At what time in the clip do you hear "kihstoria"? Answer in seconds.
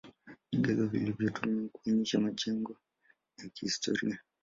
3.49-4.19